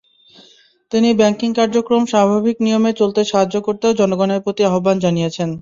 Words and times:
তিনি 0.91 1.09
ব্যাংকিং 1.19 1.49
কার্যক্রম 1.53 2.03
স্বাভাবিক 2.05 2.57
নিয়মে 2.65 2.91
চলতে 2.93 3.21
সাহায্য 3.25 3.55
করতেও 3.67 3.97
জনগণের 3.99 4.43
প্রতি 4.45 4.61
আহ্বান 4.65 4.97
জানিয়েছেন। 5.05 5.49